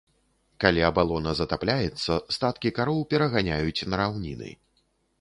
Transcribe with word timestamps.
Калі 0.63 0.81
абалона 0.89 1.33
затапляецца, 1.41 2.13
статкі 2.39 2.75
кароў 2.81 3.07
пераганяюць 3.15 3.87
на 3.93 4.05
раўніны. 4.05 4.49